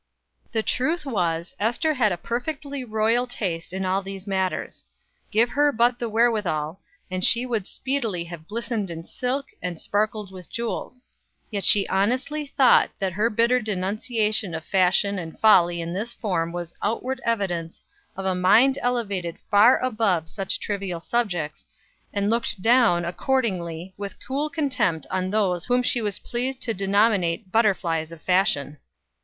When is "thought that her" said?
12.47-13.29